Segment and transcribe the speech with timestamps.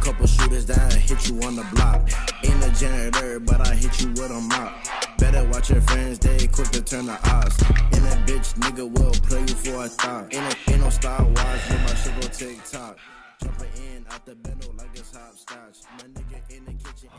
[0.00, 2.00] couple shooters that hit you on the block.
[2.44, 4.72] Ain't a janitor, but I hit you with a mop.
[5.18, 7.56] Better watch your friends, they quick to turn the odds.
[7.94, 10.32] And a bitch nigga will play you for a thought.
[10.34, 12.96] Ain't, a, ain't no Star Wars, but my shit go TikTok.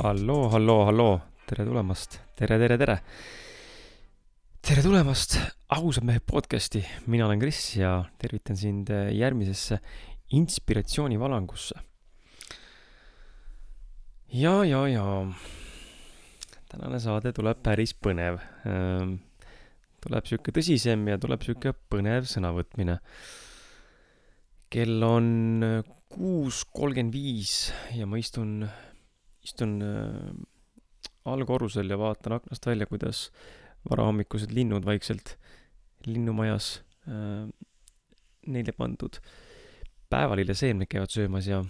[0.02, 2.98] Halloo, halloo, halloo, tere tulemast, tere, tere, tere.
[4.61, 5.39] tere tulemast
[5.71, 9.79] Ausad mehed podcasti, mina olen Kris ja tervitan sind järgmisesse
[10.31, 11.91] inspiratsioonivalangusse.
[14.34, 15.05] ja, ja, ja
[16.72, 18.39] tänane saade tuleb päris põnev.
[20.02, 22.99] tuleb sihuke tõsisem ja tuleb sihuke põnev sõnavõtmine.
[24.72, 25.66] kell on
[26.12, 28.63] kuus kolmkümmend viis ja ma istun
[29.44, 30.31] istun äh,
[31.25, 33.30] allkorrusel ja vaatan aknast välja, kuidas
[33.89, 35.36] varahommikused linnud vaikselt
[36.05, 37.48] linnumajas äh,
[38.48, 39.22] neile pandud
[40.11, 41.64] päevalilleseemneid käivad söömas ja,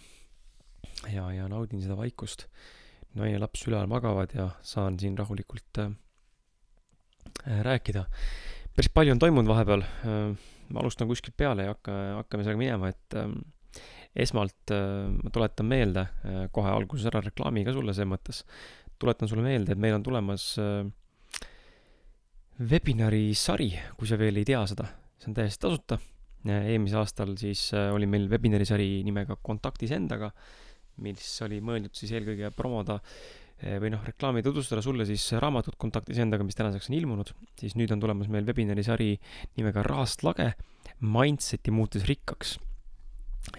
[1.10, 2.48] ja, ja naudin seda vaikust.
[3.16, 5.92] naine ja laps üleval magavad ja saan siin rahulikult äh,
[7.48, 8.06] äh, rääkida.
[8.76, 10.38] päris palju on toimunud vahepeal äh,.
[10.72, 11.92] ma alustan kuskilt peale ja hakka,
[12.22, 13.28] hakkame sellega minema, et äh,
[14.16, 18.46] esmalt äh, ma tuletan meelde äh, kohe alguses ära reklaami ka sulle selles mõttes.
[19.02, 20.86] tuletan sulle meelde, et meil on tulemas äh,
[22.62, 24.86] webinari sari, kui sa veel ei tea seda,
[25.18, 26.00] see on täiesti tasuta.
[26.46, 30.32] eelmisel aastal siis äh, oli meil webinari sari nimega Kontaktis endaga,
[31.02, 36.20] mis oli mõeldud siis eelkõige promoda äh, või noh, reklaami tutvustada sulle siis raamatut Kontaktis
[36.22, 39.14] endaga, mis tänaseks on ilmunud, siis nüüd on tulemas meil webinari sari
[39.60, 40.52] nimega Rahast lage,
[41.02, 42.58] Mindseti muutes rikkaks.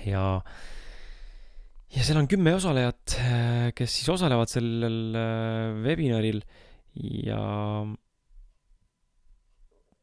[0.06, 0.26] ja,
[1.90, 3.16] ja seal on kümme osalejat,
[3.78, 6.42] kes siis osalevad sellel äh, webinaril
[7.00, 7.42] ja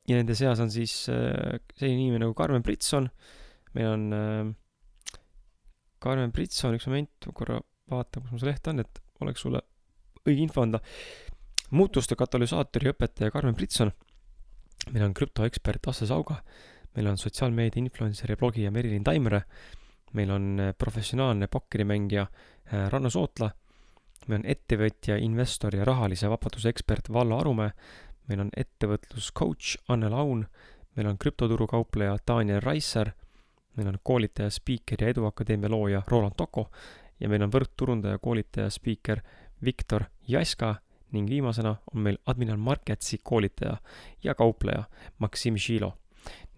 [0.09, 3.05] ja nende seas on siis selline inimene nagu Karmen Britson,
[3.77, 4.49] meil on äh,
[5.99, 7.59] Karmen Britson, üks moment, ma korra
[7.91, 9.61] vaatan, kus mul see leht on, et oleks sulle
[10.25, 10.81] õige info anda.
[11.69, 13.91] muutuste katalüsaatori õpetaja Karmen Britson,
[14.89, 16.39] meil on krüptoekspert Asse Sauga,
[16.95, 19.43] meil on sotsiaalmeedia influencer ja blogija Merilin Taimre,
[20.17, 23.51] meil on äh, professionaalne pokkerimängija äh, Ranno Sootla,
[24.27, 27.71] meil on ettevõtja, investor ja rahalise vabaduse ekspert Vallo Arumäe,
[28.29, 30.45] meil on ettevõtluscoach Anne Laun,
[30.97, 33.13] meil on krüptoturu kaupleja Daniel Raisser,
[33.77, 36.69] meil on koolitaja, spiiker ja Eduakadeemia looja Roland Toko
[37.19, 39.21] ja meil on võrkturundaja, koolitaja, spiiker
[39.65, 40.75] Viktor Jaska
[41.15, 43.77] ning viimasena on meil Admiral Marketsi koolitaja
[44.23, 44.83] ja kaupleja
[45.19, 45.93] Maksim Žilo.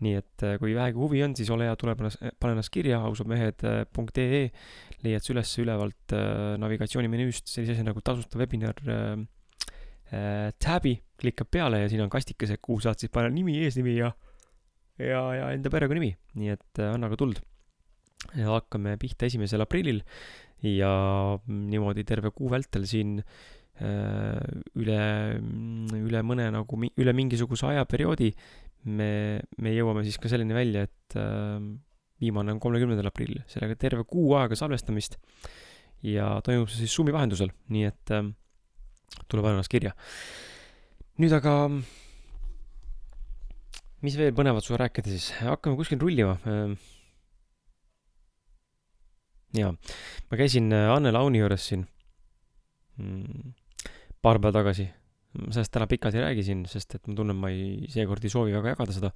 [0.02, 2.10] nii et äh, kui vähegi huvi on, siis ole hea, tule pane,
[2.42, 4.40] pane ennast kirja ausamehed.ee,
[5.06, 9.22] leiad sa üles ülevalt äh, navigatsioonimenüüst sellise asja nagu tasuta webinar äh,
[10.10, 14.10] äh, tab'i, klikkad peale ja siin on kastikesed, kuhu saad siis panna nimi, eesnimi ja
[15.02, 17.42] ja, ja enda perekonnanimi, nii et äh, anna ka tuld.
[18.38, 20.04] hakkame pihta esimesel aprillil
[20.62, 20.92] ja
[21.50, 24.42] niimoodi terve kuu vältel siin äh,
[24.78, 25.00] üle,
[25.98, 28.30] üle mõne nagu, üle mingisuguse ajaperioodi
[28.86, 31.58] me, me jõuame siis ka selleni välja, et äh,
[32.22, 35.18] viimane on kolmekümnendal aprillil, sellega terve kuu aega salvestamist
[36.06, 38.30] ja toimub see siis Zoomi vahendusel, nii et äh,
[39.28, 39.94] tule pane ennast kirja.
[41.22, 41.56] nüüd aga,
[44.06, 46.38] mis veel põnevat sulle rääkida siis, hakkame kuskil rullima.
[49.58, 49.74] jaa,
[50.32, 51.86] ma käisin äh, Anne Launi juures siin
[52.98, 53.54] mm,
[54.22, 54.88] paar päeva tagasi.
[55.50, 58.56] sellest täna pikalt ei räägi siin, sest et ma tunnen, ma ei, seekord ei soovi
[58.56, 59.12] väga jagada seda.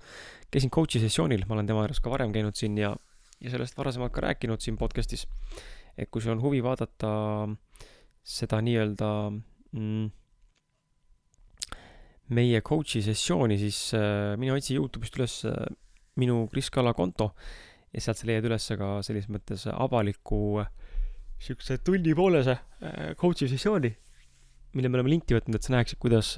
[0.52, 2.94] käisin coach'i sessioonil, ma olen tema juures ka varem käinud siin ja,
[3.42, 5.26] ja sellest varasemalt ka rääkinud siin podcast'is.
[5.98, 7.10] et kui sul on huvi vaadata
[8.26, 10.08] seda nii-öelda mm,
[12.34, 15.68] meie coach'i sessiooni, siis äh, mine otsi Youtube'ist üles äh,
[16.22, 17.32] minu Kris Kala konto
[17.94, 20.72] ja sealt sa leiad üles ka selles mõttes avaliku äh,
[21.46, 22.56] siukse tunnipoolese
[23.20, 23.92] coach'i sessiooni,
[24.74, 26.32] mille me oleme linti võtnud, et sa näeksid, kuidas,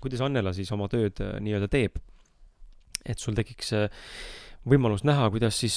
[0.00, 1.98] kuidas Annela siis oma tööd nii-öelda teeb.
[3.04, 3.72] et sul tekiks
[4.64, 5.76] võimalus näha, kuidas siis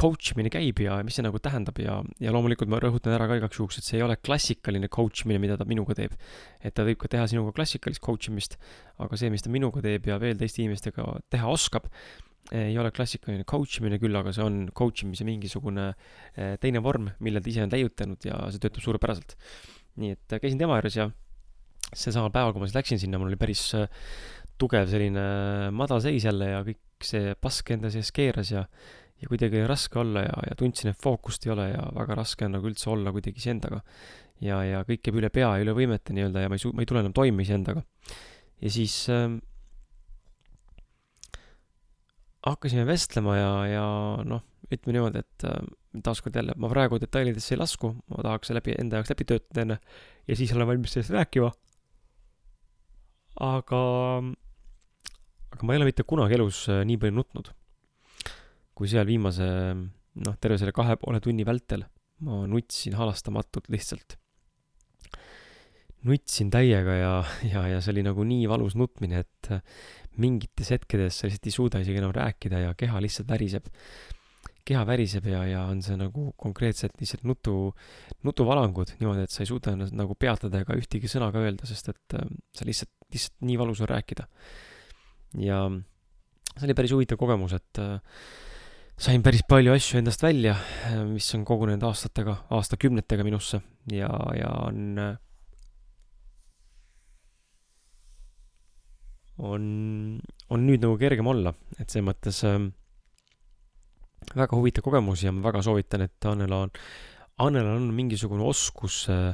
[0.00, 3.36] coach imine käib ja mis see nagu tähendab ja, ja loomulikult ma rõhutan ära ka
[3.40, 6.16] igaks juhuks, et see ei ole klassikaline coach imine, mida ta minuga teeb.
[6.64, 8.56] et ta võib ka teha sinuga klassikalist coach imist,
[9.02, 11.90] aga see, mis ta minuga teeb ja veel teiste inimestega teha oskab,
[12.56, 17.12] ei ole klassikaline coach imine küll, aga see on coach imise mingisugune eh, teine vorm,
[17.22, 19.36] mille ta ise on täiutanud ja see töötab suurepäraselt.
[20.00, 21.10] nii et äh, käisin tema juures ja
[21.90, 23.90] sel samal päeval, kui ma siis läksin sinna, mul oli päris äh,
[24.60, 25.22] tugev selline
[25.74, 28.66] madalseis jälle ja kõik see pask enda sees keeras ja
[29.20, 32.56] ja kuidagi raske olla ja, ja tundsin, et fookust ei ole ja väga raske on
[32.56, 33.82] nagu üldse olla kuidagi iseendaga.
[34.40, 36.84] ja, ja kõik käib üle pea ja üle võimete nii-öelda ja ma ei suu-, ma
[36.84, 37.84] ei tule enam toime iseendaga.
[38.60, 39.36] ja siis äh,
[42.46, 43.84] hakkasime vestlema ja, ja
[44.24, 45.60] noh, ütleme niimoodi, et äh,
[46.06, 49.80] taaskord jälle, ma praegu detailidesse ei lasku, ma tahaks läbi, enda jaoks läbi töötada enne
[50.28, 51.52] ja siis olen valmis sellest rääkima.
[53.40, 53.84] aga,
[55.52, 57.56] aga ma ei ole mitte kunagi elus äh, nii palju nutnud
[58.80, 59.46] kui seal viimase,
[60.24, 61.84] noh, terve selle kahe poole tunni vältel.
[62.20, 64.16] ma nutsin halastamatult lihtsalt.
[66.04, 67.12] nutsin täiega ja,
[67.44, 69.50] ja, ja see oli nagu nii valus nutmine, et
[70.20, 73.68] mingites hetkedes sa lihtsalt ei suuda isegi enam rääkida ja keha lihtsalt väriseb
[74.70, 77.54] keha väriseb ja, ja on see nagu konkreetselt lihtsalt nutu,
[78.26, 81.90] nutuvalangud niimoodi, et sa ei suuda ennast nagu peatada ega ühtegi sõna ka öelda, sest
[81.92, 84.28] et äh, see lihtsalt, lihtsalt nii valus on rääkida.
[85.46, 85.64] ja
[86.54, 87.98] see oli päris huvitav kogemus, et äh,
[89.00, 90.52] sain päris palju asju endast välja,
[91.08, 94.98] mis on kogunenud aastatega, aastakümnetega minusse ja, ja on,
[99.40, 99.64] on,
[100.52, 102.60] on nüüd nagu kergem olla, et selles mõttes äh,
[104.36, 106.76] väga huvitav kogemus ja ma väga soovitan, et Annela on,
[107.40, 109.32] Annelal on mingisugune oskus äh,,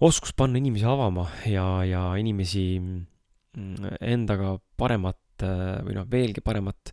[0.00, 6.90] oskus panna inimesi avama ja, ja inimesi mm, endaga paremat või noh, veelgi paremat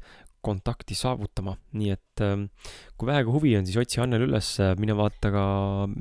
[0.47, 2.47] kontakti saavutama, nii et ähm,
[2.97, 5.43] kui vähegi huvi on, siis otsi Annel üles, mine vaata ka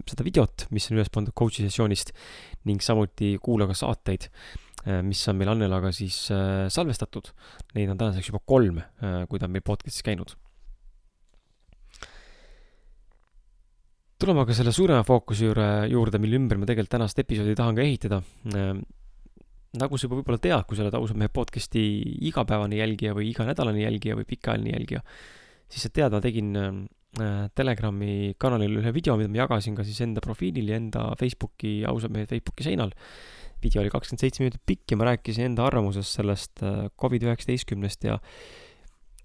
[0.09, 2.15] seda videot, mis on üles pandud coach'i sessioonist
[2.71, 4.31] ning samuti kuula ka saateid,
[4.87, 7.33] äh, mis on meil Annelaga siis äh, salvestatud.
[7.77, 8.83] Neid on tänaseks juba kolm,
[9.29, 10.37] kui ta on meil podcast'is käinud
[14.17, 17.85] tuleme aga selle suurema fookuse juurde, juurde, mille ümber ma tegelikult tänast episoodi tahan ka
[17.85, 18.23] ehitada.
[19.77, 21.83] Nagu sa juba võib-olla tead, kui sa oled ausalt mehe podcast'i
[22.29, 25.03] igapäevane jälgija või iganädalane jälgija või pikaajaline jälgija,
[25.69, 30.01] siis sa tead, ma tegin äh, Telegrami kanalil ühe video, mida ma jagasin ka siis
[30.05, 32.95] enda profiilil ja enda Facebooki, ausalt mehe Facebooki seinal.
[33.63, 38.19] video oli kakskümmend seitse minutit pikk ja ma rääkisin enda arvamusest sellest äh, Covid-üheksateistkümnest ja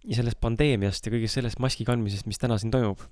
[0.02, 3.04] ja sellest pandeemiast ja kõigest sellest maski kandmisest, mis täna siin toimub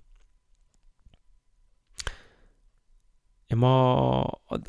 [3.60, 3.74] ma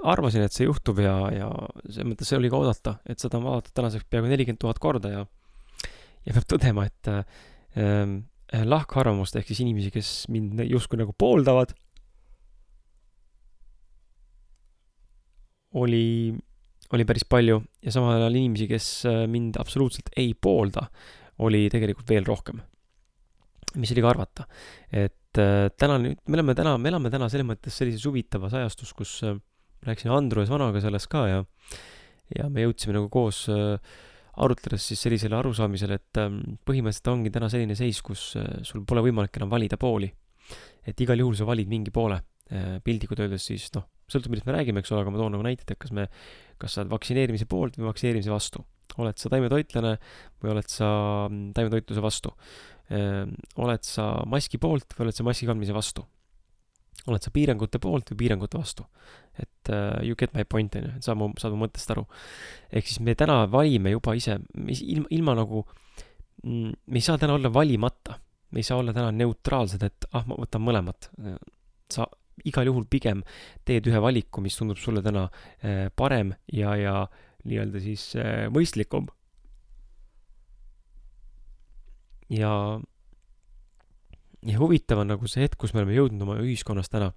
[0.09, 1.51] arvasin, et see juhtub ja, ja
[1.87, 5.13] selles mõttes see oli ka oodata, et seda on vaadatud tänaseks peaaegu nelikümmend tuhat korda
[5.13, 5.25] ja
[6.27, 11.73] ja peab tõdema, et äh, lahkarvamust ehk siis inimesi, kes mind justkui nagu pooldavad,
[15.81, 16.35] oli,
[16.91, 20.89] oli päris palju ja samal ajal inimesi, kes äh, mind absoluutselt ei poolda,
[21.47, 22.61] oli tegelikult veel rohkem.
[23.79, 24.45] mis oli ka arvata,
[24.91, 28.55] et et äh, täna nüüd, me oleme täna, me elame täna selles mõttes sellises huvitavas
[28.59, 29.37] ajastus, kus äh,
[29.87, 31.43] rääkisin Andrus Vanaga sellest ka ja
[32.35, 33.77] ja me jõudsime nagu koos äh,
[34.43, 38.33] arutledes siis sellisele arusaamisele, et ähm, põhimõtteliselt ongi täna selline seis, kus
[38.67, 40.11] sul pole võimalik enam valida pooli.
[40.87, 42.17] et igal juhul sa valid mingi poole,
[42.83, 45.75] piltlikult öeldes siis noh, sõltub, millest me räägime, eks ole, aga ma toon nagu näiteid,
[45.75, 46.07] et kas me,
[46.61, 48.65] kas sa oled vaktsineerimise poolt või vaktsineerimise vastu.
[49.01, 49.97] oled sa taimetoitlane
[50.43, 50.91] või oled sa
[51.31, 52.35] mm, taimetoitluse vastu
[52.91, 56.07] Ehm, oled sa maski poolt või oled sa maski kandmise vastu?
[57.09, 58.85] oled sa piirangute poolt või piirangute vastu?
[59.41, 62.03] et uh, you get my point, on ju, et saad mu, saad mu mõttest aru.
[62.69, 64.37] ehk siis me täna valime juba ise,
[64.67, 65.63] ilma, ilma nagu,
[66.43, 68.19] mm, me ei saa täna olla valimata.
[68.51, 71.09] me ei saa olla täna neutraalsed, et ah, ma võtan mõlemat.
[71.91, 72.09] sa
[72.49, 73.25] igal juhul pigem
[73.67, 75.27] teed ühe valiku, mis tundub sulle täna
[75.63, 76.95] eh, parem ja, ja
[77.45, 79.09] nii-öelda siis eh, mõistlikum
[82.33, 82.53] ja,
[84.47, 87.13] ja huvitav on nagu see hetk, kus me oleme jõudnud oma ühiskonnas täna.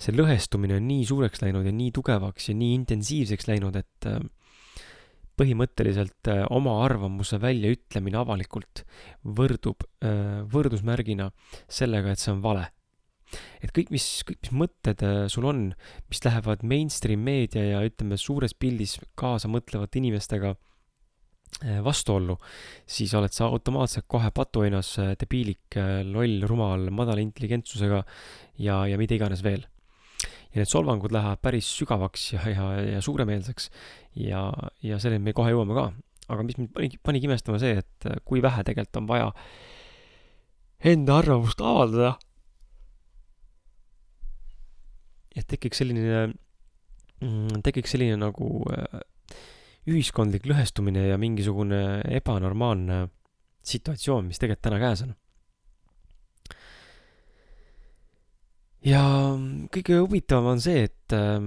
[0.00, 4.20] see lõhestumine on nii suureks läinud ja nii tugevaks ja nii intensiivseks läinud, et äh,
[5.40, 8.82] põhimõtteliselt oma arvamuse väljaütlemine avalikult
[9.24, 9.86] võrdub
[10.52, 11.30] võrdusmärgina
[11.64, 12.66] sellega, et see on vale
[13.60, 15.68] et kõik, mis, kõik, mis mõtted sul on,
[16.10, 20.56] mis lähevad mainstream meedia ja ütleme, suures pildis kaasa mõtlevate inimestega
[21.60, 22.38] Eh, vastuollu,
[22.88, 25.76] siis oled sa automaatselt kohe patuoinas eh, debiilik,
[26.08, 27.98] loll, rumal, madala intelligentsusega
[28.64, 29.66] ja, ja mida iganes veel.
[30.54, 33.68] ja need solvangud lähevad päris sügavaks ja, ja, ja suuremeelseks
[34.22, 34.46] ja,
[34.82, 35.84] ja selleni me kohe jõuame ka.
[36.32, 39.28] aga mis mind panigi, panigi imestama see, et kui vähe tegelikult on vaja
[40.94, 42.14] enda arvamust avaldada.
[45.36, 46.26] Et tekiks selline,
[47.22, 48.50] mm, tekiks selline nagu
[49.90, 53.06] ühiskondlik lõhestumine ja mingisugune ebanormaalne
[53.66, 55.14] situatsioon, mis tegelikult täna käes on.
[58.86, 59.02] ja
[59.72, 61.38] kõige huvitavam on see, et äh,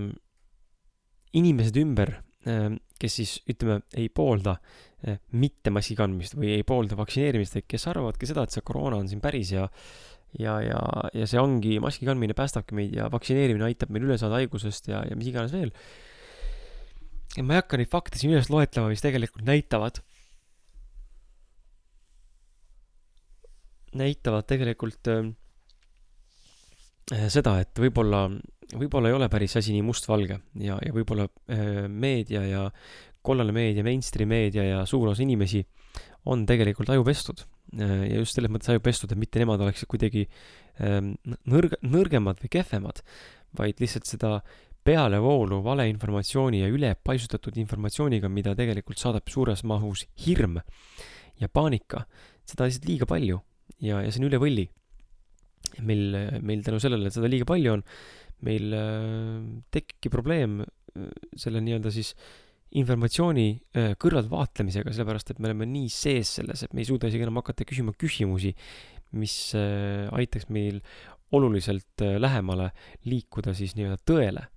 [1.39, 6.97] inimesed ümber äh,, kes siis ütleme, ei poolda äh, mitte maski kandmist või ei poolda
[6.99, 9.65] vaktsineerimist, kes arvavadki seda, et see koroona on siin päris ja
[10.39, 10.79] ja, ja,
[11.13, 15.03] ja see ongi, maski kandmine päästabki meid ja vaktsineerimine aitab meil üle saada haigusest ja,
[15.09, 15.73] ja mis iganes veel
[17.41, 20.01] ma ei hakka neid fakte siin üles loetlema, mis tegelikult näitavad,
[23.97, 25.31] näitavad tegelikult äh,
[27.33, 28.27] seda, et võib-olla,
[28.77, 32.67] võib-olla ei ole päris asi nii mustvalge ja, ja võib-olla äh, meedia ja
[33.23, 35.63] kollane meedia, mainstream meedia ja suur osa inimesi
[36.29, 37.45] on tegelikult ajupestud.
[37.77, 40.27] Ja just selles mõttes ajupestud, et mitte nemad oleksid kuidagi
[40.83, 41.13] ähm,
[41.49, 43.01] nõrg-, nõrgemad või kehvemad,
[43.57, 44.37] vaid lihtsalt seda
[44.83, 50.59] pealevoolu valeinformatsiooni ja ülepaisutatud informatsiooniga, mida tegelikult saadab suures mahus hirm
[51.39, 52.03] ja paanika,
[52.47, 53.39] seda lihtsalt liiga palju
[53.83, 54.67] ja, ja see on üle võlli.
[55.81, 57.83] meil, meil tänu sellele, et seda liiga palju on,
[58.43, 59.37] meil äh,
[59.73, 61.07] tekibki probleem äh,
[61.39, 62.13] selle nii-öelda siis
[62.79, 67.27] informatsiooni äh, kõrvaltvaatlemisega, sellepärast et me oleme nii sees selles, et me ei suuda isegi
[67.27, 68.53] enam hakata küsima küsimusi,
[69.13, 70.79] mis aitaks meil
[71.37, 72.71] oluliselt lähemale
[73.05, 74.47] liikuda siis nii-öelda tõele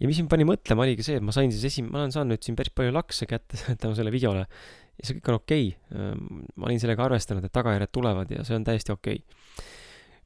[0.00, 2.34] ja mis mind pani mõtlema, oligi see, et ma sain siis esim-, ma olen saanud
[2.34, 6.40] nüüd siin päris palju lakse kätte tänu sellele videole ja see kõik on okei okay..
[6.56, 9.68] ma olin sellega arvestanud, et tagajärjed tulevad ja see on täiesti okei okay.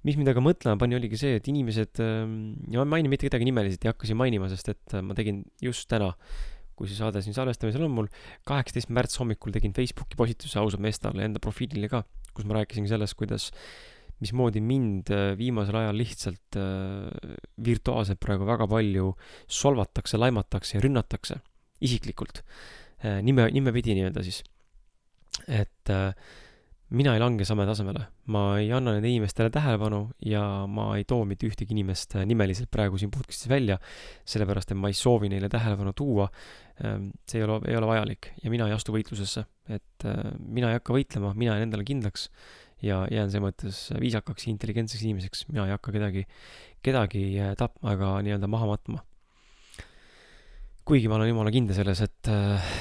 [0.07, 3.49] mis mind aga mõtlema pani, oligi see, et inimesed, ja ma ei maini mitte kedagi
[3.49, 6.13] nimeliselt, ei hakka siin mainima, sest et ma tegin just täna,
[6.79, 8.11] kui see saade siin salvestamisel on mul,
[8.49, 12.05] kaheksateist märts hommikul tegin Facebooki postituse ausalt meestele enda profiilile ka,
[12.35, 13.51] kus ma rääkisin sellest, kuidas
[14.23, 17.35] mismoodi mind äh, viimasel ajal lihtsalt äh,
[17.67, 19.13] virtuaalselt praegu väga palju
[19.51, 21.41] solvatakse, laimatakse ja rünnatakse
[21.85, 22.43] isiklikult
[23.05, 23.21] äh,.
[23.23, 24.43] nime, nimepidi nii-öelda siis.
[25.49, 26.15] et äh,
[26.93, 31.25] mina ei lange sama tasemele, ma ei anna nendele inimestele tähelepanu ja ma ei too
[31.29, 33.79] mitte ühtegi inimest äh, nimeliselt praegu siin podcast'is välja,
[34.29, 36.29] sellepärast et ma ei soovi neile tähelepanu tuua.
[36.85, 40.71] Ähm, see ei ole, ei ole vajalik ja mina ei astu võitlusesse, et äh, mina
[40.71, 42.29] ei hakka võitlema, mina jään endale kindlaks
[42.85, 46.27] ja jään selles mõttes viisakaks ja intelligentseks inimeseks, mina ei hakka kedagi,
[46.85, 49.05] kedagi äh, tapma ega nii-öelda maha matma.
[50.85, 52.73] kuigi ma olen jumala kindel selles, et äh,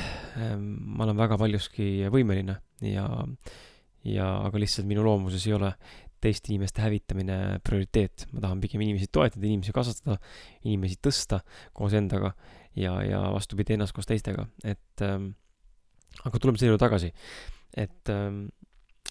[0.67, 3.07] ma olen väga paljuski võimeline ja,
[4.07, 5.73] ja aga lihtsalt minu loomuses ei ole
[6.23, 10.17] teiste inimeste hävitamine prioriteet, ma tahan pigem inimesi toetada, inimesi kasvatada,
[10.63, 11.41] inimesi tõsta
[11.75, 12.31] koos endaga
[12.79, 15.33] ja, ja vastupidi, ennast koos teistega, et ähm,
[16.23, 17.11] aga tuleme selle juurde tagasi,
[17.75, 18.45] et ähm,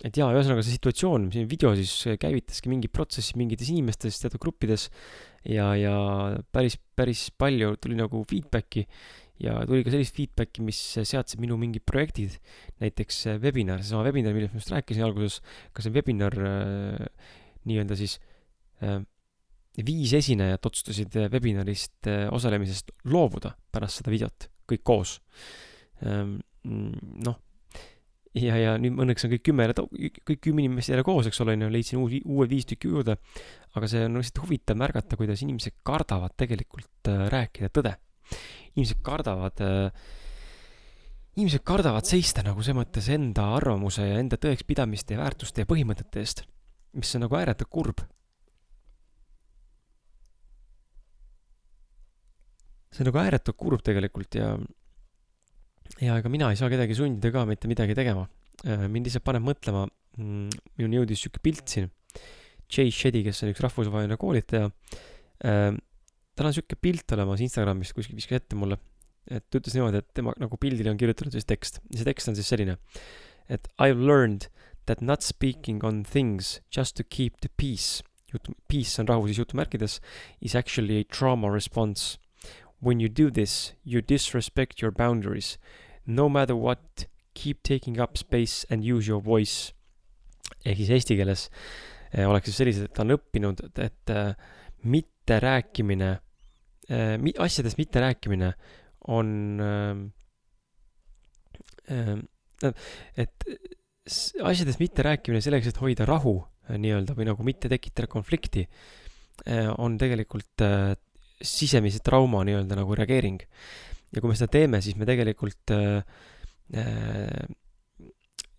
[0.02, 4.88] et jaa, ühesõnaga see situatsioon, see video siis käivitaski mingi protsessi mingites inimestes, teatud gruppides
[5.46, 5.94] ja, ja
[6.54, 8.87] päris, päris palju tuli nagu feedback'i
[9.40, 12.36] ja tuli ka sellist feedback'i, mis seadsid minu mingid projektid,
[12.82, 15.40] näiteks webinar, seesama webinar, millest ma just rääkisin alguses,
[15.72, 17.30] ka see webinar äh,
[17.68, 18.18] nii-öelda siis
[18.84, 19.00] äh,
[19.86, 25.16] viis esinejat otsustasid webinarist äh, osalemisest loobuda pärast seda videot, kõik koos.
[26.04, 27.40] Ähm, noh
[28.38, 31.66] ja, ja nüüd õnneks on kõik kümme, kõik kümme inimest jälle koos, eks ole, on
[31.66, 33.18] ju, leidsin uusi, uued viis tükki juurde.
[33.72, 37.96] aga see on lihtsalt huvitav märgata, kuidas inimesed kardavad tegelikult äh, rääkida tõde.
[38.74, 40.10] Inimesed kardavad äh,,
[41.36, 46.20] inimesed kardavad seista nagu selles mõttes enda arvamuse ja enda tõekspidamiste ja väärtuste ja põhimõtete
[46.20, 46.44] eest,
[46.96, 48.04] mis on nagu ääretult kurb.
[52.92, 54.50] see on nagu ääretult kurb tegelikult ja
[56.02, 58.26] ja ega mina ei saa kedagi sundida ka mitte midagi tegema.
[58.66, 59.86] Äh, mind lihtsalt paneb mõtlema,
[60.18, 61.88] mm, minuni jõudis sihuke pilt siin,
[62.72, 64.70] Jay Shetty, kes on üks rahvusvaheline koolitaja.
[66.36, 68.78] Tal on sihuke pilt olemas Instagramis, kuskil viskas ette mulle,
[69.28, 72.30] et ta ütles niimoodi, et tema nagu pildile on kirjutatud siis tekst ja see tekst
[72.32, 72.78] on siis selline,
[73.52, 74.48] et I have learned
[74.86, 79.42] that not speaking on things just to keep the peace, jutu, peace on rahu siis
[79.42, 80.00] jutumärkides,
[80.40, 82.18] is actually a trauma response.
[82.82, 85.58] When you do this, you disrespect your boundaries
[86.06, 89.72] no matter what, keep taking up space and use your voice.
[90.62, 91.48] ehk siis eesti keeles
[92.12, 94.34] eh, oleks siis sellised, et ta on õppinud, et, et äh,
[94.82, 98.52] mitterääkimine äh,, mi-, asjadest mitterääkimine
[99.08, 99.94] on äh,
[101.90, 102.72] äh,
[103.16, 103.46] et
[104.42, 109.98] asjadest mitterääkimine selleks, et hoida rahu äh, nii-öelda või nagu mitte tekitada konflikti äh,, on
[109.98, 110.92] tegelikult äh,
[111.42, 113.40] sisemise trauma nii-öelda nagu reageering
[114.12, 116.02] ja kui me seda teeme, siis me tegelikult äh,
[116.76, 117.48] äh,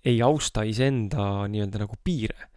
[0.04, 2.50] ei austa iseenda nii-öelda nagu piire.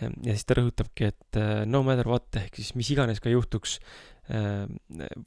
[0.00, 3.78] Ja siis ta rõhutabki, et äh, no matter what ehk siis mis iganes ka juhtuks
[4.30, 4.64] äh,,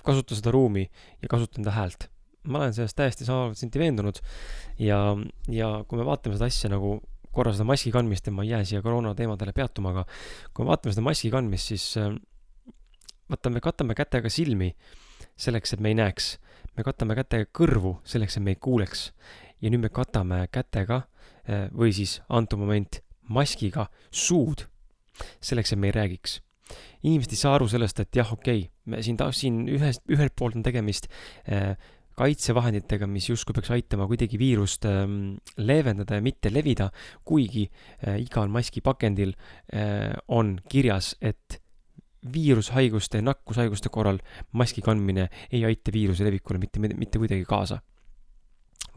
[0.03, 0.87] kasuta seda ruumi
[1.21, 2.09] ja kasuta enda häält.
[2.43, 4.17] ma olen sellest täiesti sada protsenti veendunud
[4.81, 4.99] ja,
[5.53, 6.99] ja kui me vaatame seda asja nagu
[7.31, 10.05] korra seda maski kandmist ja ma ei jää siia koroona teemadele peatuma, aga
[10.53, 12.15] kui me vaatame seda maski kandmist, siis äh,
[13.29, 14.73] vaata, me katame kätega silmi
[15.39, 16.35] selleks, et me ei näeks
[16.77, 19.11] me katame kätega kõrvu selleks, et me ei kuuleks.
[19.61, 21.03] ja nüüd me katame kätega
[21.45, 23.01] eh, või siis antud moment
[23.31, 24.65] maskiga suud
[25.43, 26.39] selleks, et me ei räägiks.
[27.03, 30.55] inimesed ei saa aru sellest, et jah, okei okay,, me siin siin ühest, ühelt poolt
[30.55, 31.09] on tegemist
[31.49, 31.75] äh,
[32.19, 36.89] kaitsevahenditega, mis justkui peaks aitama kuidagi viirust ähm, leevendada ja mitte levida,
[37.25, 39.33] kuigi äh, igal maskipakendil
[39.73, 41.61] äh, on kirjas, et
[42.21, 44.19] viirushaiguste nakkushaiguste korral
[44.53, 47.81] maski kandmine ei aita viiruse levikule mitte, mitte kuidagi kaasa.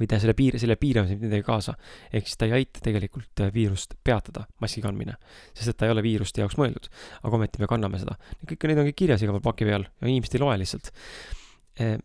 [0.01, 1.77] Või ta selle piir, selle piiramisel mitte midagi kaasa.
[2.13, 5.17] ehk siis ta ei aita tegelikult äh, viirust peatada, maski kandmine.
[5.53, 6.91] sest et ta ei ole viiruste jaoks mõeldud.
[7.23, 8.19] aga ometi me kanname seda.
[8.47, 10.93] kõik need on kõik kirjas igal pool paki peal ja inimesed ei loe lihtsalt.
[11.81, 11.97] Äh,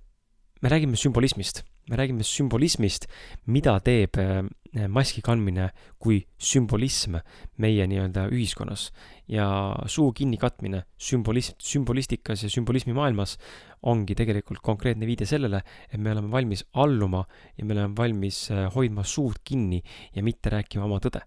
[0.62, 3.08] me räägime sümbolismist me räägime sümbolismist,
[3.50, 5.70] mida teeb äh, maski kandmine
[6.02, 7.18] kui sümbolism
[7.58, 8.92] meie nii-öelda ühiskonnas.
[9.28, 13.38] ja suu kinni katmine sümbolis-, sümbolistikas ja sümbolismi maailmas
[13.82, 15.62] ongi tegelikult konkreetne viide sellele,
[15.92, 17.26] et me oleme valmis alluma
[17.58, 19.84] ja me oleme valmis äh, hoidma suud kinni
[20.16, 21.22] ja mitte rääkima oma tõde.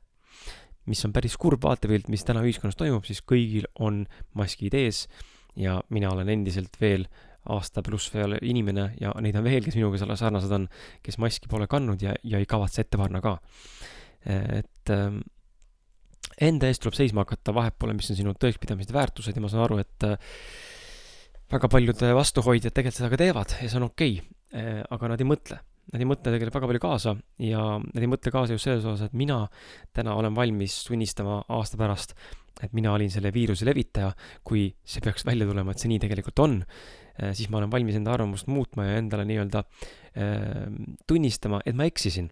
[0.86, 5.06] mis on päris kurb vaatepilt, mis täna ühiskonnas toimub, siis kõigil on maskid ees
[5.56, 9.76] ja mina olen endiselt veel äh, aasta pluss veel inimene ja neid on veel, kes
[9.78, 10.68] minuga sarnased on,
[11.02, 13.38] kes maski pole kandnud ja, ja ei kavatse ette panna ka.
[14.22, 15.18] et ähm,
[16.42, 19.64] enda eest tuleb seisma hakata, vahet pole, mis on sinu tõekspidamised, väärtused ja ma saan
[19.66, 20.14] aru, et äh,
[21.52, 25.22] väga paljud vastuhoidjad tegelikult seda ka teevad ja see on okei okay., äh, aga nad
[25.22, 25.58] ei mõtle.
[25.92, 29.08] Nad ei mõtle tegelikult väga palju kaasa ja nad ei mõtle kaasa just selles osas,
[29.10, 29.40] et mina
[29.92, 32.14] täna olen valmis tunnistama aasta pärast,
[32.62, 34.12] et mina olin selle viiruse levitaja,
[34.46, 36.60] kui see peaks välja tulema, et see nii tegelikult on
[37.36, 40.64] siis ma olen valmis enda arvamust muutma ja endale nii-öelda äh,
[41.08, 42.30] tunnistama, et ma eksisin.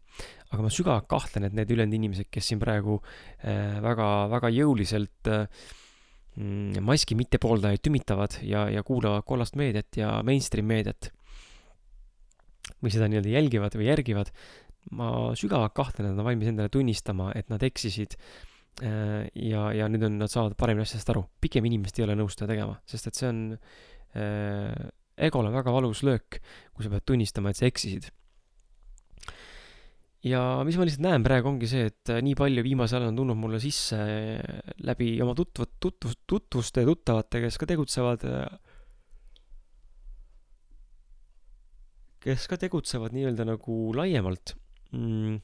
[0.50, 2.98] aga ma sügavalt kahtlen, et need ülejäänud inimesed, kes siin praegu
[3.44, 10.66] äh, väga, väga jõuliselt mm, maski mittepooldajaid tümitavad ja, ja kuulavad kollast meediat ja mainstream
[10.70, 11.12] meediat
[12.80, 14.30] või seda nii-öelda jälgivad või järgivad,
[14.96, 18.14] ma sügavalt kahtlen, et nad on valmis endale tunnistama, et nad eksisid
[18.80, 21.26] ja, ja nüüd on, nad saavad paremini asjast aru.
[21.42, 26.02] pigem inimesed ei ole nõus seda tegema, sest et see on Äh, egole väga valus
[26.06, 26.40] löök,
[26.74, 28.08] kui sa pead tunnistama, et sa eksisid.
[30.20, 33.38] ja mis ma lihtsalt näen praegu, ongi see, et nii palju viimasel ajal on tulnud
[33.40, 34.00] mulle sisse
[34.84, 38.26] läbi oma tutvad, tutvus, tutvuste ja tuttavate, kes ka tegutsevad,
[42.20, 44.54] kes ka tegutsevad nii-öelda nagu laiemalt
[44.92, 45.40] mm,.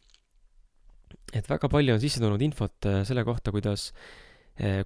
[1.32, 4.25] et väga palju on sisse tulnud infot selle kohta, kuidas äh,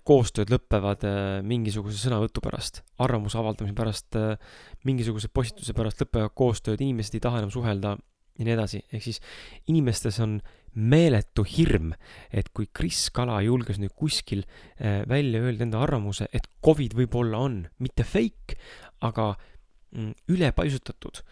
[0.07, 4.57] koostööd lõpevad eh, mingisuguse sõnavõtu pärast, arvamuse avaldamise pärast, eh,
[4.89, 9.21] mingisuguse postituse pärast lõpevad koostööd, inimesed ei taha enam suhelda ja nii edasi, ehk siis
[9.71, 10.41] inimestes on
[10.75, 11.93] meeletu hirm,
[12.35, 14.45] et kui Kris Kala julges nüüd kuskil
[14.79, 18.55] välja öelda enda arvamuse, et Covid võib-olla on mitte fake,
[19.03, 19.33] aga
[19.91, 21.25] mm, ülepaisutatud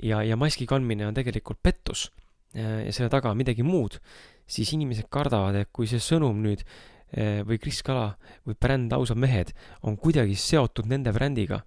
[0.00, 2.08] ja, ja maski kandmine on tegelikult pettus
[2.56, 4.00] ja selle taga on midagi muud,
[4.48, 8.10] siis inimesed kardavad, et kui see sõnum nüüd Eh, või Kris Kala
[8.46, 9.52] või bränd Ausad mehed
[9.88, 11.62] on kuidagi seotud nende brändiga,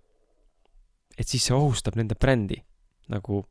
[1.17, 2.59] et siis see ohustab nende brändi.
[3.09, 3.41] nagu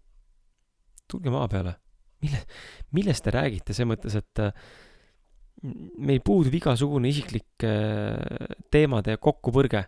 [1.10, 1.74] tulge maa peale.
[2.22, 2.44] mille,
[2.94, 4.52] millest te räägite, selles mõttes, et äh,
[5.98, 9.84] meil puudub igasugune isiklik äh, teemade kokkupõrge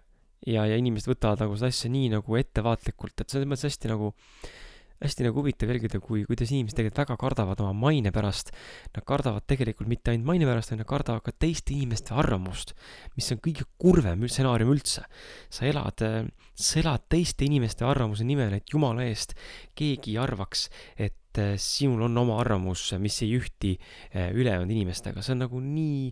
[0.46, 4.12] ja, ja inimesed võtavad nagu seda asja nii nagu ettevaatlikult, et selles mõttes hästi nagu
[4.14, 4.50] äh,
[5.00, 8.52] hästi nagu huvitav jälgida, kui, kuidas inimesed tegelikult väga kardavad oma maine pärast.
[8.94, 12.74] Nad kardavad tegelikult mitte ainult maine pärast, vaid nad kardavad ka teiste inimeste arvamust,
[13.16, 15.06] mis on kõige kurvem stsenaarium üldse.
[15.50, 16.04] sa elad,
[16.54, 19.34] sa elad teiste inimeste arvamuse nimel, et jumala eest
[19.74, 23.76] keegi arvaks, et eh, sinul on oma arvamus, mis ei ühti
[24.12, 26.10] eh, ülejäänud inimestega, see on nagu nii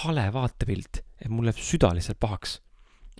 [0.00, 2.60] hale vaatepilt, et mul läheb süda lihtsalt pahaks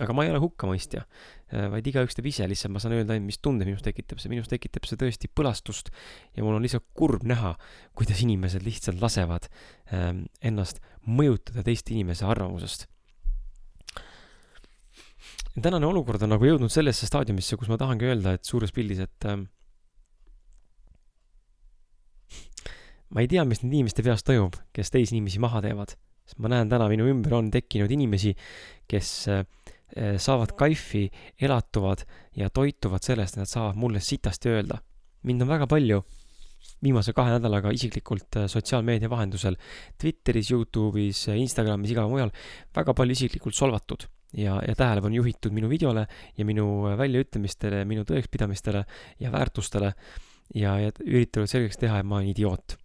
[0.03, 1.05] aga ma ei ole hukkamõistja,
[1.53, 4.29] äh, vaid igaüks teeb ise lihtsalt, ma saan öelda ainult, mis tunde minus tekitab see,
[4.33, 5.89] minus tekitab see tõesti põlastust
[6.37, 7.55] ja mul on lihtsalt kurb näha,
[7.97, 9.49] kuidas inimesed lihtsalt lasevad
[9.97, 12.87] ähm, ennast mõjutada teiste inimese arvamusest.
[15.57, 19.29] tänane olukord on nagu jõudnud sellesse staadiumisse, kus ma tahangi öelda, et suures pildis, et
[19.31, 19.47] ähm,
[23.09, 25.97] ma ei tea, mis nende inimeste peas toimub, kes teisi inimesi maha teevad,
[26.29, 28.35] sest ma näen täna minu ümber on tekkinud inimesi,
[28.91, 31.05] kes äh, Eh, saavad kaifi,
[31.40, 32.03] elatuvad
[32.37, 34.79] ja toituvad sellest, et nad saavad mulle sitasti öelda.
[35.22, 36.03] mind on väga palju
[36.85, 39.57] viimase kahe nädalaga isiklikult eh, sotsiaalmeedia vahendusel
[40.01, 42.33] Twitteris, Youtube'is, Instagramis, igal mujal
[42.77, 46.66] väga palju isiklikult solvatud ja, ja tähelepanu juhitud minu videole ja minu
[46.99, 48.85] väljaütlemistele, minu tõekspidamistele
[49.22, 49.92] ja väärtustele
[50.55, 52.77] ja, ja üritanud selgeks teha, et ma olen idioot.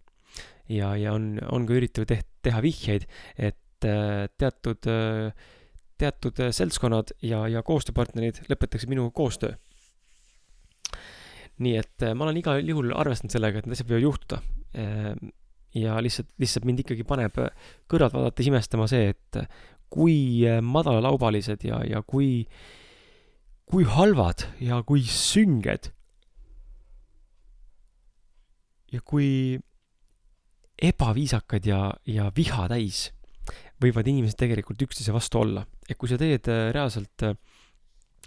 [0.72, 5.50] ja, ja on, on ka üritanud teha vihjeid, et äh, teatud äh,
[6.02, 9.54] teatud äh, seltskonnad ja, ja koostööpartnerid lõpetaksid minuga koostöö.
[11.62, 14.42] nii et äh, ma olen igal juhul arvestanud sellega, et need asjad võivad juhtuda.
[14.78, 15.12] Äh,
[15.78, 17.38] ja lihtsalt, lihtsalt mind ikkagi paneb
[17.88, 19.38] kõrvalt vaadates imestama see, et
[19.92, 22.44] kui madalalaubalised ja, ja kui,
[23.68, 25.88] kui halvad ja kui sünged
[28.92, 29.56] ja kui
[30.82, 33.06] ebaviisakad ja, ja viha täis
[33.82, 35.64] võivad inimesed tegelikult üksteise vastu olla.
[35.92, 37.36] Et kui sa teed äh, reaalselt äh,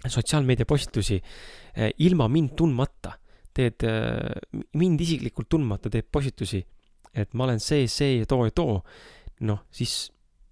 [0.06, 3.16] sotsiaalmeedia postitusi eh, ilma mind tundmata,
[3.56, 3.80] teed
[4.76, 6.60] mind isiklikult tundmata, teed postitusi,
[7.16, 8.74] et ma olen see, see ja too ja too,
[9.48, 10.10] noh, siis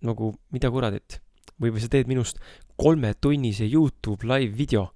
[0.09, 1.21] nagu mida kuradit.
[1.61, 2.41] või, või sa teed minust
[2.81, 4.89] kolmetunnise Youtube live video,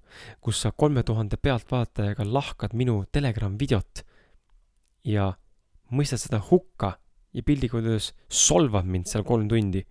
[0.43, 4.01] kus sa kolme tuhande pealtvaatajaga lahkad minu Telegram videot
[5.07, 5.29] ja
[5.93, 6.97] mõistad seda hukka
[7.33, 9.85] ja piltlikult öeldes solvad mind seal kolm tundi,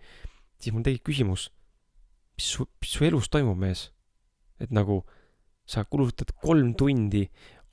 [0.59, 1.49] siis mul tekib küsimus,
[2.39, 3.89] mis su, mis su elus toimub, mees?
[4.59, 5.03] et nagu
[5.69, 7.25] sa kulutad kolm tundi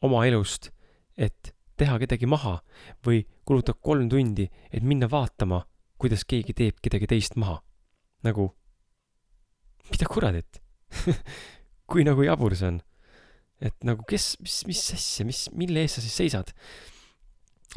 [0.05, 0.69] oma elust,
[1.17, 2.57] et teha kedagi maha
[3.05, 5.63] või kulutad kolm tundi, et minna vaatama,
[6.01, 7.61] kuidas keegi teeb kedagi teist maha.
[8.25, 8.49] nagu,
[9.91, 10.61] mida kuradit
[11.89, 12.81] kui nagu jabur see on.
[13.61, 16.53] et nagu kes, mis, mis asja, mis, mille eest sa siis seisad?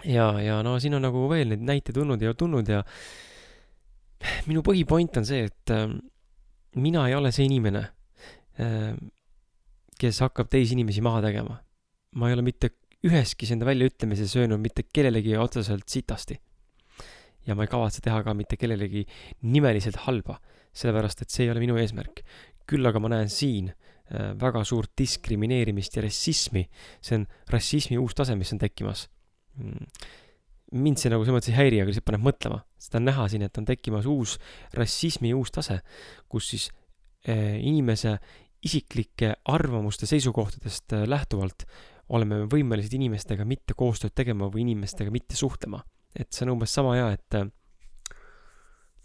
[0.04, 2.82] ja, ja no siin on nagu veel neid näiteid tulnud ja tulnud ja
[4.48, 5.86] minu põhipoint on see, et äh,
[6.82, 7.84] mina ei ole see inimene
[8.60, 8.92] äh,,
[9.98, 11.58] kes hakkab teisi inimesi maha tegema.
[12.16, 12.72] ma ei ole mitte
[13.06, 16.38] üheski enda väljaütlemises öelnud mitte kellelegi otseselt sitasti.
[17.46, 19.04] ja ma ei kavatse teha ka mitte kellelegi
[19.42, 20.40] nimeliselt halba,
[20.72, 22.24] sellepärast et see ei ole minu eesmärk.
[22.68, 26.68] küll aga ma näen siin äh, väga suurt diskrimineerimist ja rassismi.
[27.00, 29.08] see on rassismi uus tase, mis on tekkimas
[29.58, 29.86] Mm.
[30.76, 32.60] Mind see nagu selles mõttes ei häiri, aga lihtsalt paneb mõtlema.
[32.78, 34.36] seda on näha siin, et on tekkimas uus
[34.76, 35.80] rassismi uus tase,
[36.28, 36.68] kus siis
[37.24, 38.18] eh, inimese
[38.68, 41.64] isiklike arvamuste, seisukohtadest eh, lähtuvalt
[42.16, 45.82] oleme võimelised inimestega mitte koostööd tegema või inimestega mitte suhtlema.
[46.18, 47.48] et see on umbes sama hea, et eh,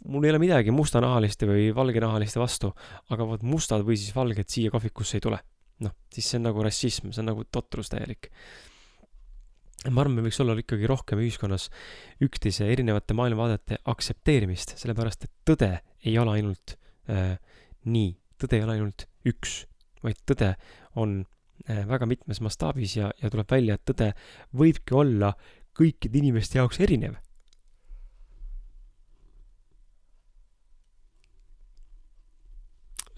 [0.08, 2.74] mul ei ole midagi mustanahaliste või valgenahaliste vastu,
[3.10, 5.40] aga vot mustad või siis valged siia kohvikusse ei tule.
[5.84, 8.32] noh, siis see on nagu rassism, see on nagu totrus täielik
[9.92, 11.68] ma arvan, me võiks olla ikkagi rohkem ühiskonnas
[12.24, 15.72] üksteise erinevate maailmavaadete aktsepteerimist, sellepärast et tõde
[16.06, 16.76] ei ole ainult
[17.12, 17.36] äh,
[17.90, 19.64] nii, tõde ei ole ainult üks,
[20.04, 20.54] vaid tõde
[21.00, 21.20] on
[21.68, 24.14] äh, väga mitmes mastaabis ja, ja tuleb välja, et tõde
[24.56, 25.34] võibki olla
[25.76, 27.20] kõikide inimeste jaoks erinev.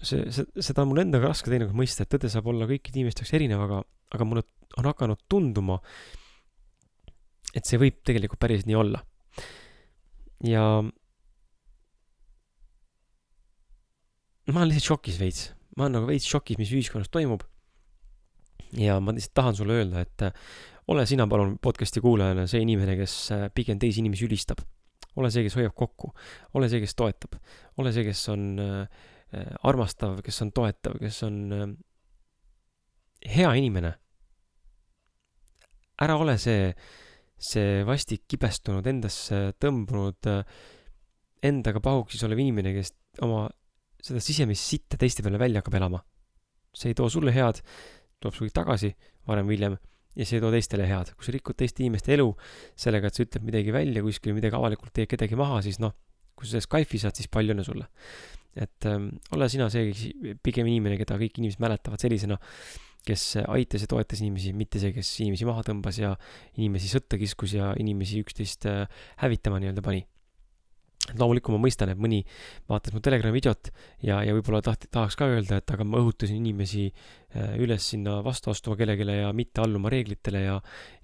[0.06, 3.24] see, see, seda on mul endaga raske teinekord mõista, et tõde saab olla kõikide inimeste
[3.24, 3.80] jaoks erinev, aga,
[4.14, 4.44] aga mulle
[4.78, 6.25] on hakanud tunduma äh,
[7.56, 9.00] et see võib tegelikult päris nii olla.
[10.44, 10.62] ja
[14.52, 15.42] ma olen lihtsalt šokis veits,
[15.76, 17.42] ma olen nagu veits šokis, mis ühiskonnas toimub.
[18.76, 20.32] ja ma lihtsalt tahan sulle öelda, et äh,
[20.92, 24.62] ole sina palun podcast'i kuulajana see inimene, kes äh, pigem teisi inimesi ülistab.
[25.16, 26.12] ole see, kes hoiab kokku,
[26.54, 27.38] ole see, kes toetab,
[27.80, 29.04] ole see, kes on äh,
[29.66, 31.38] armastav, kes on toetav, kes on
[33.26, 33.96] hea inimene.
[36.04, 36.70] ära ole see
[37.36, 40.30] see vastik kibestunud, endasse tõmbunud,
[41.46, 42.94] endaga pahuksis olev inimene, kes
[43.24, 43.46] oma
[44.06, 46.02] seda sisemist sitta teiste peale välja hakkab elama.
[46.76, 47.62] see ei too sulle head,
[48.20, 48.90] tuleb sulle tagasi
[49.28, 49.76] varem või hiljem
[50.16, 51.12] ja see ei too teistele head.
[51.16, 52.28] kui sa rikud teiste inimeste elu
[52.76, 55.96] sellega, et sa ütled midagi välja kuskil, midagi avalikult teed kedagi maha, siis noh,
[56.36, 57.88] kui sa kaifi saad, siis palju õnne sulle.
[58.56, 59.92] et ähm, ole sina see
[60.40, 62.38] pigem inimene, keda kõik inimesed mäletavad sellisena,
[63.06, 66.12] kes aitas ja toetas inimesi, mitte see, kes inimesi maha tõmbas ja
[66.58, 68.84] inimesi sõtta kiskus ja inimesi üksteist äh,
[69.22, 70.04] hävitama nii-öelda pani.
[71.06, 72.24] loomulikult ma mõistan, et mõni
[72.66, 73.68] vaatas mu Telegrami videot
[74.02, 78.18] ja, ja võib-olla taht-, tahaks ka öelda, et aga ma õhutasin inimesi äh, üles sinna
[78.26, 80.56] vastu astuma kellelegi ja mitte alluma reeglitele ja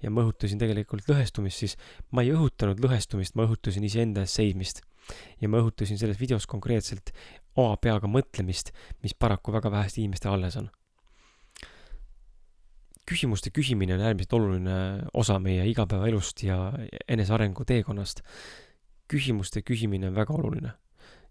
[0.03, 1.77] ja ma õhutasin tegelikult lõhestumist, siis
[2.11, 4.83] ma ei õhutanud lõhestumist, ma õhutasin iseenda eest seismist.
[5.41, 7.11] Ja ma õhutasin selles videos konkreetselt
[7.55, 8.71] oma peaga mõtlemist,
[9.03, 10.71] mis paraku väga vähestel inimestel alles on
[13.09, 14.75] küsimuste küsimine on äärmiselt oluline
[15.19, 16.57] osa meie igapäevaelust ja
[17.07, 18.23] enesearengu teekonnast.
[19.11, 20.71] küsimuste küsimine on väga oluline.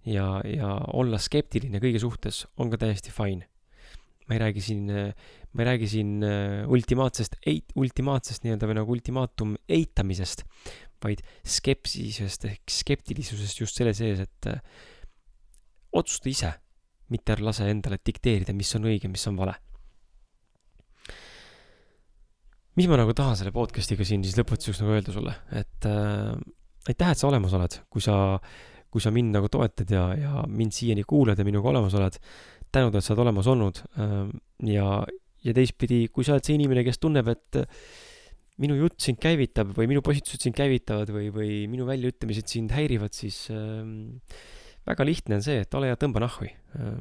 [0.04, 3.48] ja, ja olla skeptiline kõige suhtes on ka täiesti fine.
[4.28, 8.92] ma ei räägi siin, ma ei räägi siin äh, ultimaatsest eit-, ultimaatsest nii-öelda või nagu
[8.92, 10.44] ultimaatum eitamisest,
[11.04, 14.62] vaid skepsisest ehk skeptilisusest just selle sees, et äh,
[15.92, 16.54] otsusta ise,
[17.12, 19.58] mitte ära lase endale dikteerida, mis on õige, mis on vale
[22.78, 26.32] mis ma nagu tahan selle podcast'iga siin siis lõpetuseks nagu öelda sulle, et äh,
[26.88, 28.14] aitäh, et sa olemas oled, kui sa,
[28.92, 32.16] kui sa mind nagu toetad ja, ja mind siiani kuulad ja minuga olemas oled.
[32.72, 34.32] tänud, et sa oled olemas olnud äh,
[34.72, 35.02] ja,
[35.44, 37.60] ja teistpidi, kui sa oled see inimene, kes tunneb, et
[38.60, 43.14] minu jutt sind käivitab või minu postitused sind käivitavad või, või minu väljaütlemised sind häirivad,
[43.16, 43.82] siis äh,
[44.88, 46.96] väga lihtne on see, et ole hea, tõmba nahhui äh,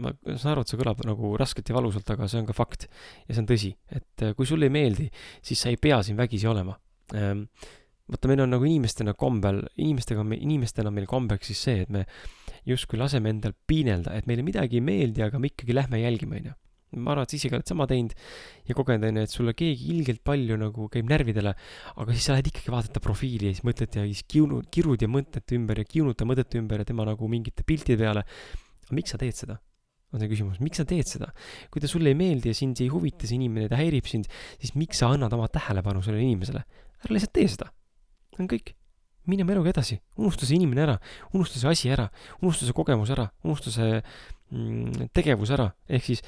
[0.00, 2.86] ma saan aru, et see kõlab nagu raskelt ja valusalt, aga see on ka fakt.
[3.26, 5.08] ja see on tõsi, et äh, kui sulle ei meeldi,
[5.44, 6.76] siis sa ei pea siin vägisi olema.
[7.16, 7.46] Ähm,
[8.10, 12.04] vaata, meil on nagu inimestena kombel, inimestega, inimestena meil kombeks siis see, et me
[12.68, 16.56] justkui laseme endal piinelda, et meile midagi ei meeldi, aga me ikkagi lähme jälgime, onju.
[16.96, 18.16] Ma arvan, et sa ise ka oled sama teinud
[18.68, 21.54] ja kogenud, on ju, et sulle keegi ilgelt palju nagu käib närvidele,
[21.96, 25.02] aga siis sa lähed ikkagi vaatad ta profiili ja siis mõtled ja siis kiunu-, kirud
[25.04, 28.26] ja mõtete ümber ja kiunud ta mõtete ümber ja tema nagu mingite piltide peale.
[28.86, 29.60] aga miks sa teed seda?
[30.14, 31.30] on see küsimus, miks sa teed seda?
[31.72, 34.28] kui ta sulle ei meeldi ja sind ei huvita see inimene, ta häirib sind,
[34.60, 36.62] siis miks sa annad oma tähelepanu sellele inimesele?
[37.02, 37.70] ära lihtsalt tee seda.
[38.38, 38.74] on kõik.
[39.26, 40.94] mine oma eluga edasi, unusta see inimene ära,
[41.34, 42.06] unusta see asi ära,
[42.40, 46.22] unusta see kogemus ära, unusta see mm, tegevus ära, ehk siis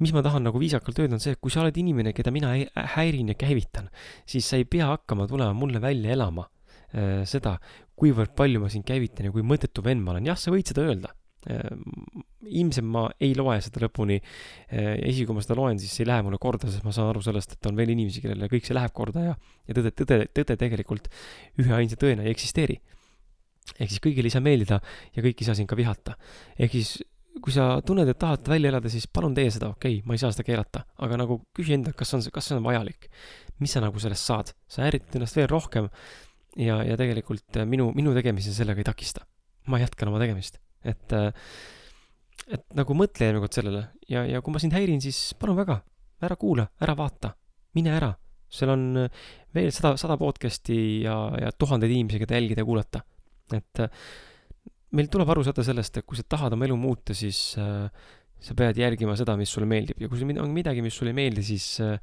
[0.00, 2.52] mis ma tahan nagu viisakalt öelda, on see, et kui sa oled inimene, keda mina
[2.96, 3.90] häirin ja käivitan,
[4.28, 7.56] siis sa ei pea hakkama tulema mulle välja elama äh, seda,
[8.00, 10.30] kuivõrd palju ma sind käivitan ja kui mõttetu vend ma olen.
[10.30, 11.12] jah, sa võid seda öelda
[11.50, 11.74] äh,.
[12.50, 14.96] ilmselt ma ei loe seda lõpuni äh,.
[15.10, 17.58] isegi kui ma seda loen, siis ei lähe mulle korda, sest ma saan aru sellest,
[17.58, 19.36] et on veel inimesi, kellele kõik see läheb korda ja,
[19.68, 21.12] ja tõde, tõde, tõde tegelikult
[21.60, 22.80] üheainsa tõena ei eksisteeri
[23.76, 24.80] ehk siis kõigile ei saa meeldida
[25.14, 26.16] ja kõik ei saa sind ka vihata.
[26.58, 27.00] ehk siis
[27.38, 30.22] kui sa tunned, et tahad välja elada, siis palun tee seda, okei okay,, ma ei
[30.22, 33.06] saa seda keelata, aga nagu küsi endalt, kas on, kas see on vajalik.
[33.60, 35.90] mis sa nagu sellest saad, sa häirid ennast veel rohkem
[36.56, 39.26] ja, ja tegelikult äh, minu, minu tegemisi sellega ei takista.
[39.68, 41.30] ma jätkan oma tegemist, et, äh,
[42.48, 45.80] et nagu mõtle järgmine kord sellele ja, ja kui ma sind häirin, siis palun väga,
[46.24, 47.34] ära kuula, ära vaata,
[47.78, 48.14] mine ära.
[48.50, 49.22] seal on äh,
[49.54, 53.04] veel sada, sada podcast'i ja, ja tuhandeid inimesi, keda jälgida ja kuulata.
[53.54, 53.86] et
[54.96, 57.86] meil tuleb aru saada sellest, et kui sa tahad oma elu muuta, siis äh,
[58.40, 61.18] sa pead järgima seda, mis sulle meeldib ja kui sul on midagi, mis sulle ei
[61.18, 61.96] meeldi, siis äh,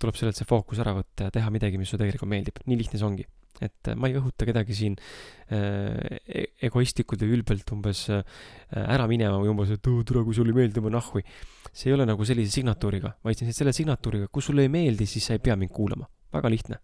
[0.00, 2.60] tuleb sellelt see fookus ära võtta ja teha midagi, mis sulle tegelikult meeldib.
[2.66, 3.26] nii lihtne see ongi.
[3.62, 8.24] et äh, ma ei õhuta kedagi siin äh, e-, egoistlikult ja ülbelt umbes äh,
[8.74, 11.22] ära minema või umbes, et tule, kui sulle ei meeldi, ma nahhui.
[11.70, 15.38] see ei ole nagu sellise signatuuriga, vaid selle signatuuriga, kui sulle ei meeldi, siis sa
[15.38, 16.08] ei pea mind kuulama.
[16.34, 16.80] väga lihtne.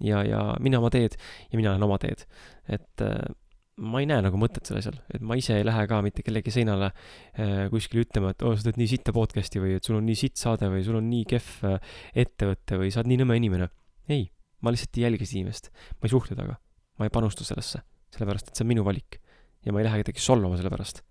[0.00, 1.18] ja, ja mine oma teed
[1.50, 2.24] ja mina lähen oma teed.
[2.68, 3.20] et äh,
[3.80, 6.52] ma ei näe nagu mõtet selle asjal, et ma ise ei lähe ka mitte kellegi
[6.52, 9.96] seinale äh, kuskile ütlema, et oo oh,, sa teed nii sitta podcast'i või et sul
[9.98, 13.22] on nii sitt saade või sul on nii kehv äh, ettevõte või sa oled nii
[13.22, 13.70] nõme inimene.
[14.12, 14.26] ei,
[14.60, 16.58] ma lihtsalt ei jälgi seda inimest, ma ei suhtle temaga,
[17.00, 17.80] ma ei panusta sellesse,
[18.12, 19.20] sellepärast et see on minu valik.
[19.64, 21.04] Ja ma ei lähe kedagi solvama selle pärast.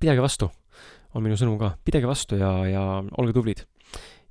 [0.00, 0.46] pidage vastu,
[1.16, 2.82] on minu sõnum ka, pidage vastu ja, ja
[3.20, 3.64] olge tublid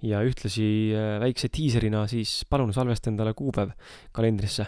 [0.03, 3.73] ja ühtlasi äh, väikse diiserina siis palun salvesta endale kuupäev
[4.11, 4.67] kalendrisse.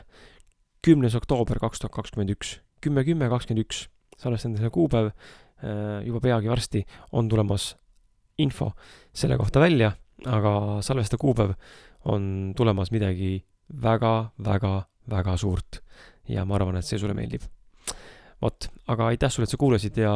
[0.86, 3.88] kümnes oktoober kaks tuhat kakskümmend üks, kümme, kümme, kakskümmend üks,
[4.22, 7.74] salvesta endale kuupäev, äh, juba peagi varsti on tulemas
[8.38, 8.72] info
[9.14, 9.92] selle kohta välja,
[10.26, 11.56] aga salvesta kuupäev
[12.06, 13.40] on tulemas midagi
[13.82, 14.76] väga, väga,
[15.10, 15.82] väga suurt
[16.30, 17.42] ja ma arvan, et see sulle meeldib.
[18.42, 20.14] vot, aga aitäh sulle, et sa kuulasid ja,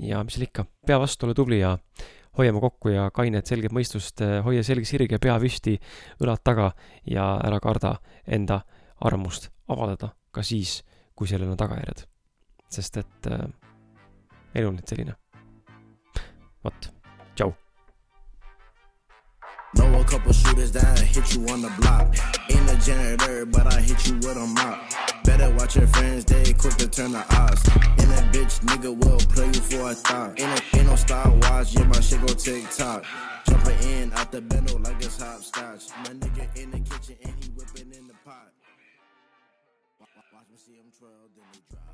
[0.00, 1.76] ja mis seal ikka, pea vastu, ole tubli ja
[2.38, 5.76] hoiame kokku ja kainet selget mõistust, eh, hoia selge sirge, pea püsti,
[6.22, 6.72] õlad taga
[7.10, 8.62] ja ära karda enda
[9.04, 10.82] arvamust avaldada ka siis,
[11.14, 12.06] kui sellel on tagajärjed.
[12.74, 13.46] sest et äh,
[14.54, 15.14] elu on nüüd selline.
[16.64, 16.90] vot,
[17.36, 17.54] tšau.
[19.76, 22.43] Know a couple shooters that hit you on the block.
[22.78, 24.80] Janitor, but I hit you with a mop.
[25.24, 27.66] Better watch your friends, they quick to turn the odds.
[27.98, 30.38] And that bitch nigga will play you for a thought.
[30.40, 33.04] Ain't no, ain't no Star Wars, yeah, my shit go tick tock.
[33.48, 35.88] Jumping in out the bendo like it's hopscotch.
[35.98, 38.52] My nigga in the kitchen and he whipping in the pot.
[40.32, 41.93] Watch me see him twirl, then he drop.